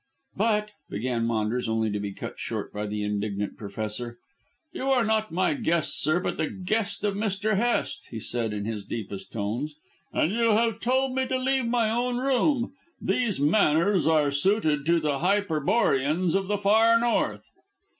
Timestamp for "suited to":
14.31-14.99